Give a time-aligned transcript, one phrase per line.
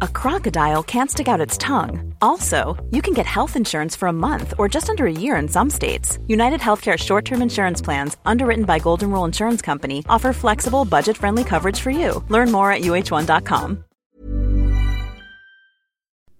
[0.00, 2.14] a crocodile can't stick out its tongue.
[2.20, 5.48] Also, you can get health insurance for a month or just under a year in
[5.48, 6.18] some states.
[6.26, 11.16] United Healthcare short term insurance plans, underwritten by Golden Rule Insurance Company, offer flexible, budget
[11.16, 12.24] friendly coverage for you.
[12.28, 13.84] Learn more at uh1.com.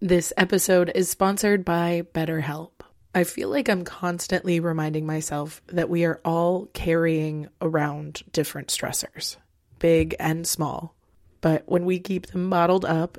[0.00, 2.70] This episode is sponsored by BetterHelp.
[3.14, 9.36] I feel like I'm constantly reminding myself that we are all carrying around different stressors,
[9.78, 10.96] big and small.
[11.40, 13.18] But when we keep them bottled up,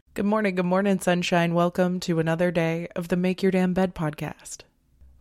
[0.13, 1.53] Good morning, good morning, sunshine.
[1.53, 4.63] Welcome to another day of the Make Your Damn Bed podcast.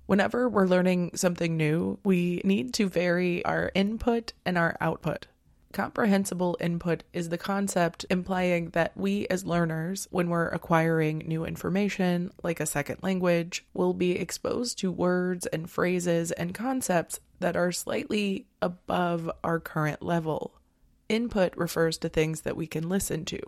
[0.06, 5.28] Whenever we're learning something new, we need to vary our input and our output.
[5.72, 12.32] Comprehensible input is the concept implying that we as learners, when we're acquiring new information,
[12.42, 17.70] like a second language, will be exposed to words and phrases and concepts that are
[17.70, 20.52] slightly above our current level.
[21.08, 23.38] Input refers to things that we can listen to,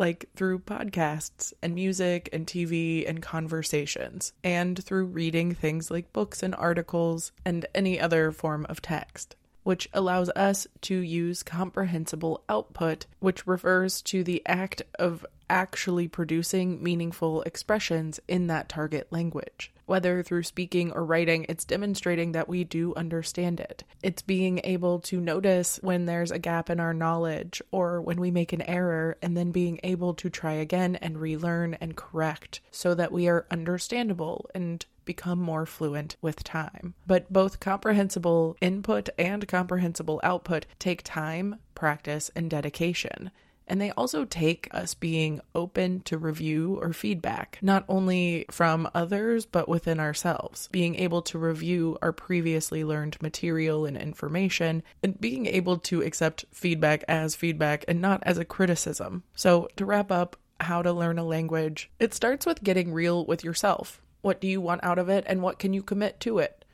[0.00, 6.42] like through podcasts and music and TV and conversations, and through reading things like books
[6.42, 9.36] and articles and any other form of text
[9.70, 16.82] which allows us to use comprehensible output, which refers to the act of actually producing
[16.82, 19.72] meaningful expressions in that target language.
[19.86, 23.84] Whether through speaking or writing, it's demonstrating that we do understand it.
[24.02, 28.32] It's being able to notice when there's a gap in our knowledge or when we
[28.32, 32.92] make an error, and then being able to try again and relearn and correct so
[32.96, 36.94] that we are understandable and become more fluent with time.
[37.04, 43.32] But both comprehensible input and comprehensible output take time, practice, and dedication.
[43.66, 49.46] And they also take us being open to review or feedback, not only from others,
[49.46, 50.68] but within ourselves.
[50.70, 56.44] Being able to review our previously learned material and information, and being able to accept
[56.52, 59.24] feedback as feedback and not as a criticism.
[59.34, 63.42] So, to wrap up, how to learn a language, it starts with getting real with
[63.42, 64.00] yourself.
[64.22, 66.64] What do you want out of it, and what can you commit to it?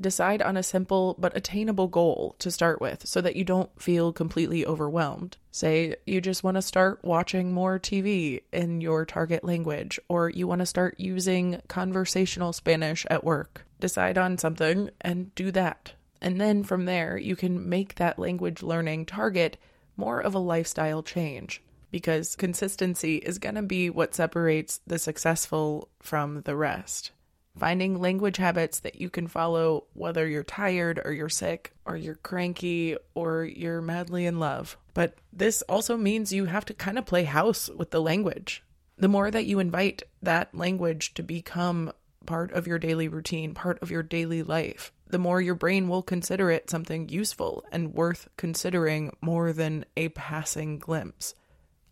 [0.00, 4.12] Decide on a simple but attainable goal to start with so that you don't feel
[4.12, 5.36] completely overwhelmed.
[5.52, 10.48] Say you just want to start watching more TV in your target language, or you
[10.48, 13.66] want to start using conversational Spanish at work.
[13.78, 15.92] Decide on something and do that.
[16.20, 19.56] And then from there, you can make that language learning target
[19.96, 21.62] more of a lifestyle change
[21.94, 27.12] because consistency is going to be what separates the successful from the rest.
[27.56, 32.16] Finding language habits that you can follow whether you're tired or you're sick or you're
[32.16, 34.76] cranky or you're madly in love.
[34.92, 38.64] But this also means you have to kind of play house with the language.
[38.98, 41.92] The more that you invite that language to become
[42.26, 46.02] part of your daily routine, part of your daily life, the more your brain will
[46.02, 51.36] consider it something useful and worth considering more than a passing glimpse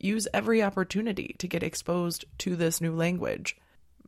[0.02, 3.56] use every opportunity to get exposed to this new language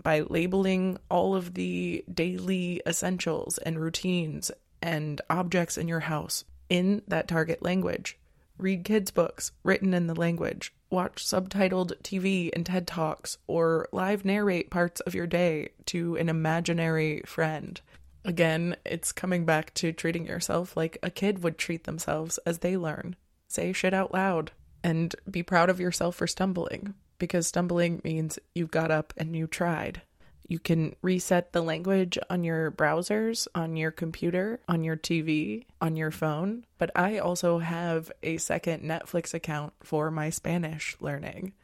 [0.03, 4.51] by labeling all of the daily essentials and routines
[4.83, 8.19] and objects in your house in that target language.
[8.59, 10.73] Read kids' books written in the language.
[10.91, 16.29] Watch subtitled TV and TED Talks, or live narrate parts of your day to an
[16.29, 17.81] imaginary friend.
[18.25, 22.77] Again, it's coming back to treating yourself like a kid would treat themselves as they
[22.77, 23.17] learn.
[23.49, 24.53] Say shit out loud
[24.85, 29.47] and be proud of yourself for stumbling because stumbling means you got up and you
[29.47, 30.03] tried.
[30.47, 35.97] You can reset the language on your browsers, on your computer, on your TV, on
[35.97, 36.67] your phone.
[36.77, 41.55] But I also have a second Netflix account for my Spanish learning.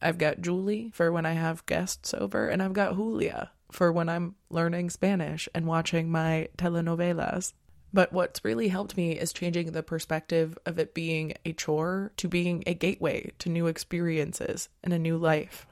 [0.00, 4.08] I've got Julie for when I have guests over, and I've got Julia for when
[4.08, 7.54] I'm learning Spanish and watching my telenovelas.
[7.92, 12.28] But what's really helped me is changing the perspective of it being a chore to
[12.28, 15.66] being a gateway to new experiences and a new life.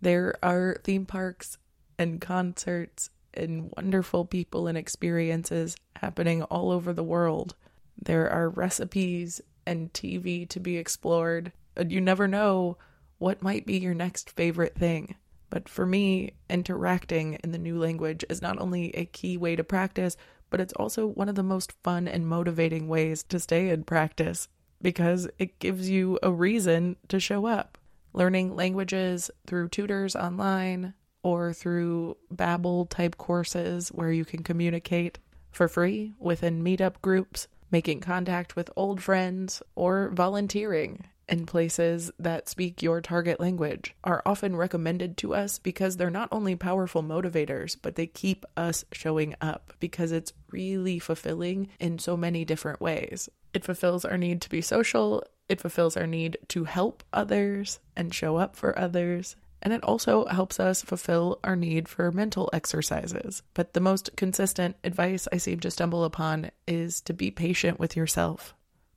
[0.00, 1.58] There are theme parks
[1.98, 7.54] and concerts and wonderful people and experiences happening all over the world.
[8.00, 12.76] There are recipes and TV to be explored, and you never know
[13.18, 15.14] what might be your next favorite thing.
[15.50, 19.64] But for me, interacting in the new language is not only a key way to
[19.64, 20.16] practice,
[20.54, 24.46] but it's also one of the most fun and motivating ways to stay in practice
[24.80, 27.76] because it gives you a reason to show up.
[28.12, 35.18] Learning languages through tutors online, or through Babbel type courses where you can communicate
[35.50, 42.48] for free within meetup groups, making contact with old friends, or volunteering in places that
[42.48, 47.76] speak your target language are often recommended to us because they're not only powerful motivators,
[47.80, 53.28] but they keep us showing up because it's really fulfilling in so many different ways.
[53.52, 58.14] It fulfills our need to be social, it fulfills our need to help others and
[58.14, 63.42] show up for others and it also helps us fulfill our need for mental exercises.
[63.54, 67.96] But the most consistent advice I seem to stumble upon is to be patient with
[67.96, 68.54] yourself,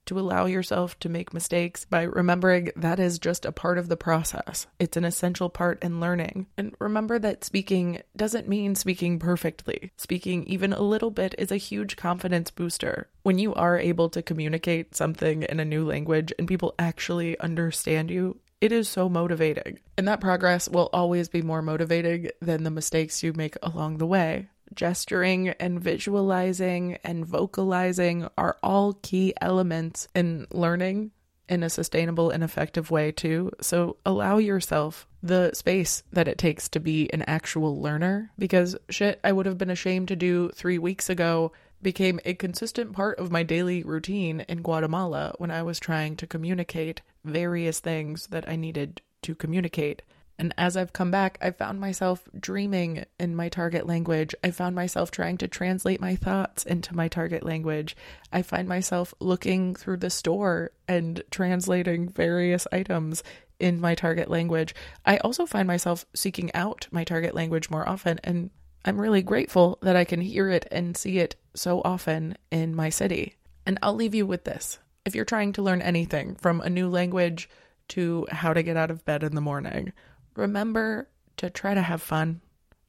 [0.07, 3.97] to allow yourself to make mistakes by remembering that is just a part of the
[3.97, 4.67] process.
[4.79, 6.47] It's an essential part in learning.
[6.57, 9.91] And remember that speaking doesn't mean speaking perfectly.
[9.97, 13.09] Speaking even a little bit is a huge confidence booster.
[13.23, 18.09] When you are able to communicate something in a new language and people actually understand
[18.09, 19.79] you, it is so motivating.
[19.97, 24.07] And that progress will always be more motivating than the mistakes you make along the
[24.07, 24.47] way.
[24.73, 31.11] Gesturing and visualizing and vocalizing are all key elements in learning
[31.49, 33.51] in a sustainable and effective way, too.
[33.61, 39.19] So allow yourself the space that it takes to be an actual learner because shit
[39.23, 43.31] I would have been ashamed to do three weeks ago became a consistent part of
[43.31, 48.55] my daily routine in Guatemala when I was trying to communicate various things that I
[48.55, 50.01] needed to communicate.
[50.39, 54.35] And as I've come back, I found myself dreaming in my target language.
[54.43, 57.95] I found myself trying to translate my thoughts into my target language.
[58.31, 63.23] I find myself looking through the store and translating various items
[63.59, 64.75] in my target language.
[65.05, 68.19] I also find myself seeking out my target language more often.
[68.23, 68.51] And
[68.85, 72.89] I'm really grateful that I can hear it and see it so often in my
[72.89, 73.37] city.
[73.65, 76.89] And I'll leave you with this if you're trying to learn anything from a new
[76.89, 77.49] language
[77.87, 79.93] to how to get out of bed in the morning,
[80.37, 82.41] remember to try to have fun,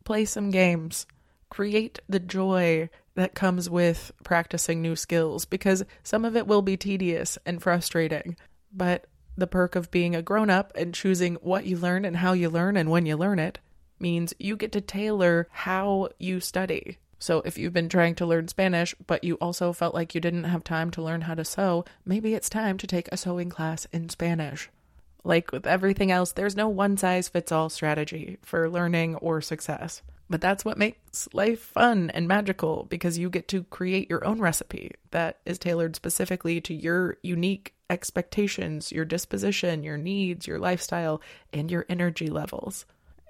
[0.05, 1.07] play some games,
[1.51, 6.77] create the joy that comes with practicing new skills because some of it will be
[6.77, 8.37] tedious and frustrating.
[8.73, 9.07] But
[9.37, 12.51] the perk of being a grown up and choosing what you learn and how you
[12.51, 13.59] learn and when you learn it
[13.99, 16.99] means you get to tailor how you study.
[17.21, 20.45] So, if you've been trying to learn Spanish, but you also felt like you didn't
[20.45, 23.89] have time to learn how to sew, maybe it's time to take a sewing class
[23.93, 24.71] in Spanish.
[25.25, 30.03] Like with everything else, there's no one size fits all strategy for learning or success.
[30.31, 34.41] But that's what makes life fun and magical because you get to create your own
[34.41, 41.23] recipe that is tailored specifically to your unique expectations, your disposition, your needs, your lifestyle,
[41.53, 42.85] and your energy levels.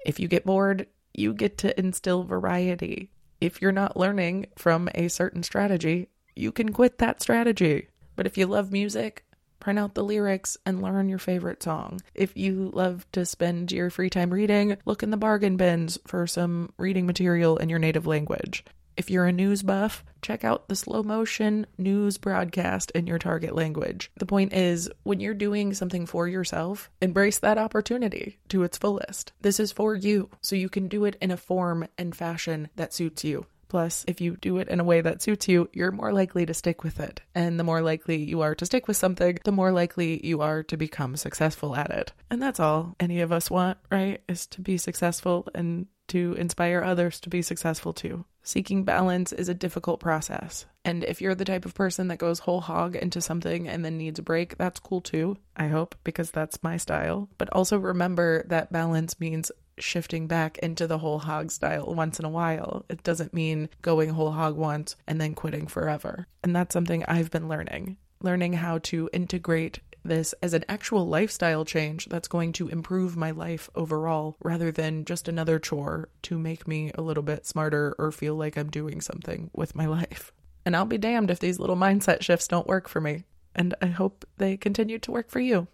[0.04, 3.10] If you get bored, you get to instill variety
[3.40, 7.88] if you're not learning from a certain strategy, you can quit that strategy.
[8.16, 9.24] But if you love music,
[9.60, 12.00] print out the lyrics and learn your favorite song.
[12.14, 16.26] If you love to spend your free time reading, look in the bargain bins for
[16.26, 18.64] some reading material in your native language.
[18.98, 23.54] If you're a news buff, check out the slow motion news broadcast in your target
[23.54, 24.10] language.
[24.18, 29.32] The point is, when you're doing something for yourself, embrace that opportunity to its fullest.
[29.40, 32.92] This is for you, so you can do it in a form and fashion that
[32.92, 33.46] suits you.
[33.68, 36.54] Plus, if you do it in a way that suits you, you're more likely to
[36.54, 37.20] stick with it.
[37.34, 40.62] And the more likely you are to stick with something, the more likely you are
[40.64, 42.12] to become successful at it.
[42.30, 44.22] And that's all any of us want, right?
[44.28, 48.24] Is to be successful and to inspire others to be successful too.
[48.42, 50.64] Seeking balance is a difficult process.
[50.84, 53.98] And if you're the type of person that goes whole hog into something and then
[53.98, 57.28] needs a break, that's cool too, I hope, because that's my style.
[57.36, 62.24] But also remember that balance means shifting back into the whole hog style once in
[62.24, 62.84] a while.
[62.88, 66.26] It doesn't mean going whole hog once and then quitting forever.
[66.42, 67.96] And that's something I've been learning.
[68.20, 73.30] Learning how to integrate this as an actual lifestyle change that's going to improve my
[73.30, 78.10] life overall rather than just another chore to make me a little bit smarter or
[78.10, 80.32] feel like I'm doing something with my life.
[80.64, 83.24] And I'll be damned if these little mindset shifts don't work for me.
[83.54, 85.68] And I hope they continue to work for you.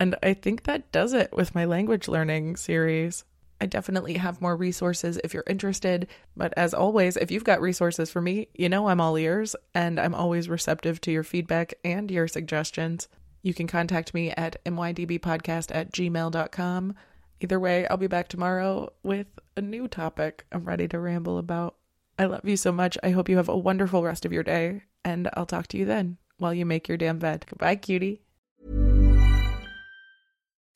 [0.00, 3.24] And I think that does it with my language learning series.
[3.60, 6.06] I definitely have more resources if you're interested.
[6.36, 9.98] But as always, if you've got resources for me, you know I'm all ears and
[9.98, 13.08] I'm always receptive to your feedback and your suggestions.
[13.42, 16.94] You can contact me at mydbpodcast at gmail.com.
[17.40, 21.76] Either way, I'll be back tomorrow with a new topic I'm ready to ramble about.
[22.18, 22.98] I love you so much.
[23.02, 25.84] I hope you have a wonderful rest of your day, and I'll talk to you
[25.84, 27.46] then while you make your damn bed.
[27.48, 28.22] Goodbye, cutie.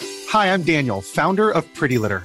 [0.01, 2.25] Hi, I'm Daniel, founder of Pretty Litter.